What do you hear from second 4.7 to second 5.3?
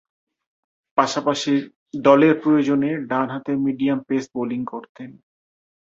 করতেন।